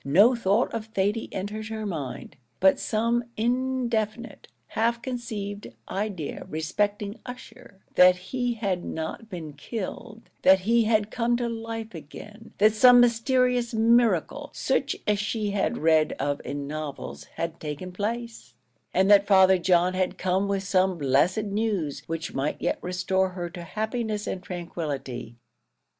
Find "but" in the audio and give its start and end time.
2.59-2.79